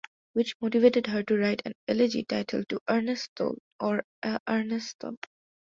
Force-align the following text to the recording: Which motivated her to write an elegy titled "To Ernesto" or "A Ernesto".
Which 0.33 0.55
motivated 0.59 1.05
her 1.05 1.21
to 1.21 1.37
write 1.37 1.61
an 1.63 1.73
elegy 1.87 2.23
titled 2.23 2.69
"To 2.69 2.79
Ernesto" 2.89 3.53
or 3.79 4.03
"A 4.23 4.39
Ernesto". 4.49 5.15